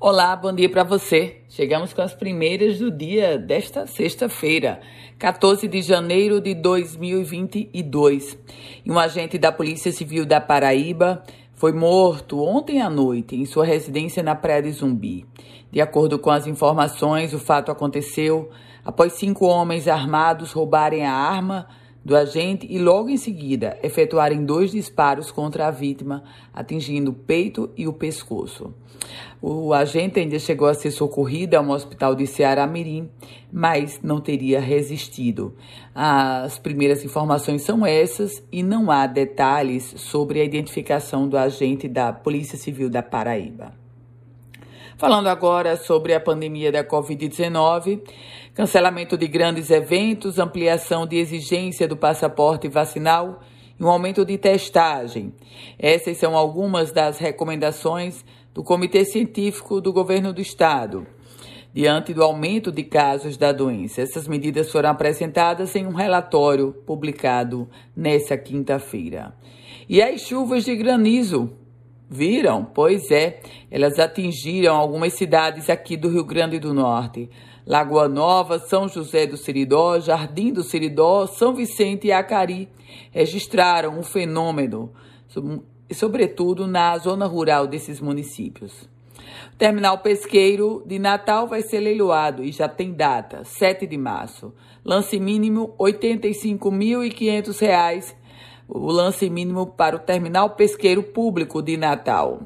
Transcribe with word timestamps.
Olá, 0.00 0.34
bom 0.34 0.52
dia 0.52 0.68
para 0.68 0.82
você. 0.82 1.42
Chegamos 1.48 1.92
com 1.92 2.02
as 2.02 2.12
primeiras 2.12 2.78
do 2.78 2.90
dia 2.90 3.38
desta 3.38 3.86
sexta-feira, 3.86 4.80
14 5.18 5.68
de 5.68 5.80
janeiro 5.82 6.40
de 6.40 6.52
2022. 6.52 8.36
E 8.84 8.90
um 8.90 8.98
agente 8.98 9.38
da 9.38 9.52
Polícia 9.52 9.92
Civil 9.92 10.26
da 10.26 10.40
Paraíba 10.40 11.22
foi 11.54 11.72
morto 11.72 12.42
ontem 12.42 12.82
à 12.82 12.90
noite 12.90 13.36
em 13.36 13.46
sua 13.46 13.64
residência 13.64 14.20
na 14.20 14.34
Praia 14.34 14.62
de 14.62 14.72
Zumbi. 14.72 15.24
De 15.70 15.80
acordo 15.80 16.18
com 16.18 16.30
as 16.30 16.48
informações, 16.48 17.32
o 17.32 17.38
fato 17.38 17.70
aconteceu 17.70 18.50
após 18.84 19.12
cinco 19.12 19.46
homens 19.46 19.86
armados 19.86 20.52
roubarem 20.52 21.06
a 21.06 21.14
arma 21.14 21.68
do 22.04 22.16
agente 22.16 22.66
e 22.68 22.78
logo 22.78 23.08
em 23.08 23.16
seguida 23.16 23.78
efetuarem 23.82 24.44
dois 24.44 24.70
disparos 24.72 25.30
contra 25.30 25.66
a 25.66 25.70
vítima, 25.70 26.22
atingindo 26.52 27.10
o 27.10 27.14
peito 27.14 27.70
e 27.76 27.88
o 27.88 27.92
pescoço. 27.92 28.74
O 29.40 29.72
agente 29.74 30.18
ainda 30.18 30.38
chegou 30.38 30.66
a 30.66 30.74
ser 30.74 30.90
socorrido 30.90 31.56
a 31.56 31.60
um 31.60 31.70
hospital 31.70 32.14
de 32.14 32.26
Ceará 32.26 32.66
Mirim, 32.66 33.08
mas 33.52 34.00
não 34.02 34.20
teria 34.20 34.60
resistido. 34.60 35.54
As 35.94 36.58
primeiras 36.58 37.04
informações 37.04 37.62
são 37.62 37.84
essas 37.84 38.42
e 38.50 38.62
não 38.62 38.90
há 38.90 39.06
detalhes 39.06 39.94
sobre 39.96 40.40
a 40.40 40.44
identificação 40.44 41.28
do 41.28 41.36
agente 41.36 41.86
da 41.86 42.12
Polícia 42.12 42.58
Civil 42.58 42.88
da 42.88 43.02
Paraíba. 43.02 43.83
Falando 44.96 45.26
agora 45.26 45.76
sobre 45.76 46.14
a 46.14 46.20
pandemia 46.20 46.70
da 46.70 46.84
Covid-19, 46.84 48.00
cancelamento 48.54 49.18
de 49.18 49.26
grandes 49.26 49.68
eventos, 49.68 50.38
ampliação 50.38 51.04
de 51.04 51.16
exigência 51.16 51.88
do 51.88 51.96
passaporte 51.96 52.68
vacinal 52.68 53.40
e 53.78 53.82
um 53.82 53.88
aumento 53.88 54.24
de 54.24 54.38
testagem. 54.38 55.34
Essas 55.80 56.16
são 56.18 56.36
algumas 56.36 56.92
das 56.92 57.18
recomendações 57.18 58.24
do 58.54 58.62
Comitê 58.62 59.04
Científico 59.04 59.80
do 59.80 59.92
Governo 59.92 60.32
do 60.32 60.40
Estado. 60.40 61.04
Diante 61.72 62.14
do 62.14 62.22
aumento 62.22 62.70
de 62.70 62.84
casos 62.84 63.36
da 63.36 63.50
doença, 63.50 64.00
essas 64.00 64.28
medidas 64.28 64.70
foram 64.70 64.90
apresentadas 64.90 65.74
em 65.74 65.84
um 65.84 65.92
relatório 65.92 66.72
publicado 66.86 67.68
nesta 67.96 68.38
quinta-feira. 68.38 69.34
E 69.88 70.00
as 70.00 70.20
chuvas 70.20 70.64
de 70.64 70.76
granizo 70.76 71.63
Viram? 72.08 72.64
Pois 72.64 73.10
é, 73.10 73.40
elas 73.70 73.98
atingiram 73.98 74.76
algumas 74.76 75.14
cidades 75.14 75.70
aqui 75.70 75.96
do 75.96 76.08
Rio 76.08 76.24
Grande 76.24 76.58
do 76.58 76.74
Norte. 76.74 77.30
Lagoa 77.66 78.08
Nova, 78.08 78.58
São 78.58 78.88
José 78.88 79.26
do 79.26 79.38
Siridó, 79.38 79.98
Jardim 79.98 80.52
do 80.52 80.62
Siridó, 80.62 81.26
São 81.26 81.54
Vicente 81.54 82.08
e 82.08 82.12
Acari 82.12 82.68
registraram 83.10 83.98
um 83.98 84.02
fenômeno, 84.02 84.92
sobretudo 85.90 86.66
na 86.66 86.98
zona 86.98 87.24
rural 87.26 87.66
desses 87.66 88.00
municípios. 88.00 88.86
O 89.52 89.56
terminal 89.56 89.98
pesqueiro 89.98 90.82
de 90.84 90.98
Natal 90.98 91.46
vai 91.46 91.62
ser 91.62 91.78
leiloado 91.80 92.44
e 92.44 92.52
já 92.52 92.68
tem 92.68 92.92
data, 92.92 93.42
7 93.44 93.86
de 93.86 93.96
março. 93.96 94.52
Lance 94.84 95.18
mínimo 95.18 95.74
R$ 95.80 95.92
85.500 95.92 98.14
o 98.68 98.90
lance 98.90 99.28
mínimo 99.28 99.66
para 99.66 99.96
o 99.96 100.00
terminal 100.00 100.50
pesqueiro 100.50 101.02
público 101.02 101.62
de 101.62 101.76
Natal. 101.76 102.42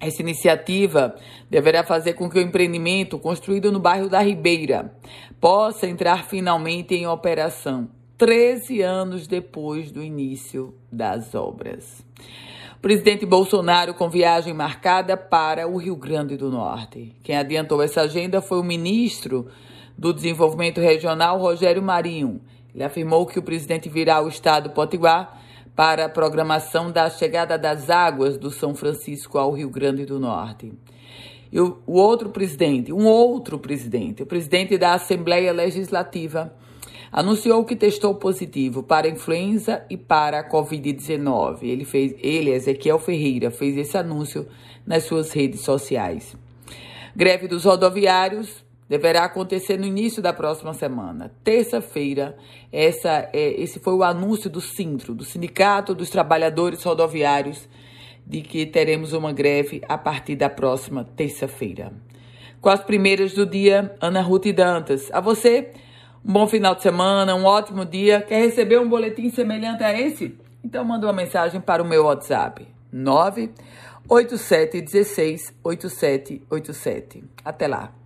Essa 0.00 0.22
iniciativa 0.22 1.14
deverá 1.48 1.82
fazer 1.82 2.14
com 2.14 2.28
que 2.28 2.38
o 2.38 2.42
empreendimento 2.42 3.18
construído 3.18 3.72
no 3.72 3.80
bairro 3.80 4.08
da 4.08 4.20
Ribeira 4.20 4.94
possa 5.40 5.86
entrar 5.86 6.24
finalmente 6.24 6.94
em 6.94 7.06
operação, 7.06 7.88
13 8.18 8.82
anos 8.82 9.26
depois 9.26 9.90
do 9.90 10.02
início 10.02 10.74
das 10.90 11.34
obras. 11.34 12.04
O 12.76 12.80
presidente 12.80 13.24
Bolsonaro 13.24 13.94
com 13.94 14.10
viagem 14.10 14.52
marcada 14.52 15.16
para 15.16 15.66
o 15.66 15.78
Rio 15.78 15.96
Grande 15.96 16.36
do 16.36 16.50
Norte. 16.50 17.16
Quem 17.22 17.36
adiantou 17.36 17.82
essa 17.82 18.02
agenda 18.02 18.42
foi 18.42 18.58
o 18.58 18.64
ministro 18.64 19.48
do 19.96 20.12
Desenvolvimento 20.12 20.80
Regional, 20.80 21.38
Rogério 21.38 21.82
Marinho, 21.82 22.40
ele 22.74 22.82
afirmou 22.82 23.24
que 23.24 23.38
o 23.38 23.42
presidente 23.42 23.88
virá 23.88 24.16
ao 24.16 24.28
estado 24.28 24.70
Potiguar 24.70 25.40
para 25.76 26.06
a 26.06 26.08
programação 26.08 26.90
da 26.90 27.08
chegada 27.08 27.56
das 27.56 27.88
águas 27.88 28.36
do 28.36 28.50
São 28.50 28.74
Francisco 28.74 29.38
ao 29.38 29.52
Rio 29.52 29.70
Grande 29.70 30.04
do 30.04 30.18
Norte. 30.18 30.72
E 31.52 31.60
o, 31.60 31.78
o 31.86 31.94
outro 31.94 32.30
presidente, 32.30 32.92
um 32.92 33.06
outro 33.06 33.58
presidente, 33.58 34.22
o 34.22 34.26
presidente 34.26 34.76
da 34.76 34.94
Assembleia 34.94 35.52
Legislativa, 35.52 36.52
anunciou 37.12 37.64
que 37.64 37.76
testou 37.76 38.16
positivo 38.16 38.82
para 38.82 39.06
a 39.06 39.10
influenza 39.10 39.84
e 39.88 39.96
para 39.96 40.40
a 40.40 40.50
Covid-19. 40.50 41.58
Ele 41.62 41.84
fez, 41.84 42.12
ele, 42.18 42.50
Ezequiel 42.50 42.98
Ferreira, 42.98 43.52
fez 43.52 43.76
esse 43.76 43.96
anúncio 43.96 44.48
nas 44.84 45.04
suas 45.04 45.32
redes 45.32 45.60
sociais. 45.60 46.36
Greve 47.14 47.46
dos 47.46 47.64
rodoviários 47.64 48.63
deverá 48.88 49.24
acontecer 49.24 49.78
no 49.78 49.86
início 49.86 50.22
da 50.22 50.32
próxima 50.32 50.74
semana, 50.74 51.32
terça-feira. 51.42 52.36
Essa 52.72 53.28
é, 53.32 53.60
esse 53.60 53.80
foi 53.80 53.94
o 53.94 54.02
anúncio 54.02 54.50
do 54.50 54.60
Sintro, 54.60 55.14
do 55.14 55.24
Sindicato 55.24 55.94
dos 55.94 56.10
Trabalhadores 56.10 56.82
Rodoviários, 56.82 57.68
de 58.26 58.40
que 58.40 58.66
teremos 58.66 59.12
uma 59.12 59.32
greve 59.32 59.82
a 59.88 59.98
partir 59.98 60.36
da 60.36 60.48
próxima 60.48 61.04
terça-feira. 61.04 61.92
Com 62.60 62.70
as 62.70 62.82
primeiras 62.82 63.34
do 63.34 63.44
dia, 63.44 63.94
Ana 64.00 64.22
Ruth 64.22 64.46
Dantas. 64.54 65.10
A 65.12 65.20
você, 65.20 65.72
um 66.24 66.32
bom 66.32 66.46
final 66.46 66.74
de 66.74 66.82
semana, 66.82 67.34
um 67.34 67.44
ótimo 67.44 67.84
dia. 67.84 68.22
Quer 68.22 68.40
receber 68.40 68.80
um 68.80 68.88
boletim 68.88 69.28
semelhante 69.28 69.84
a 69.84 69.92
esse? 69.98 70.34
Então 70.64 70.82
manda 70.82 71.06
uma 71.06 71.12
mensagem 71.12 71.60
para 71.60 71.82
o 71.82 71.86
meu 71.86 72.04
WhatsApp 72.04 72.66
98716 72.90 75.52
8787. 75.62 77.22
Até 77.44 77.68
lá. 77.68 78.03